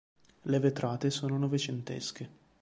[0.45, 2.29] Le vetrate sono novecentesche.